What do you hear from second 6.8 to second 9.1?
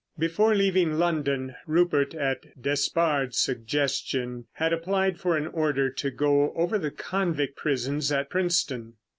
convict prisons at Princetown.